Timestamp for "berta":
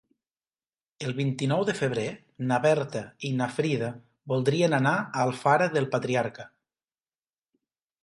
2.65-3.03